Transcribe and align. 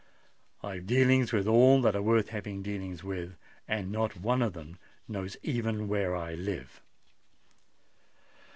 I've 0.63 0.87
dealings 0.87 1.31
with 1.31 1.45
all 1.47 1.79
that 1.83 1.95
are 1.95 2.01
worth 2.01 2.29
having 2.29 2.63
dealings 2.63 3.03
with; 3.03 3.35
and 3.67 3.91
not 3.91 4.17
one 4.19 4.41
of 4.41 4.53
them 4.53 4.79
knows 5.07 5.37
even 5.43 5.87
where 5.87 6.15
I 6.15 6.33
live!" 6.33 6.81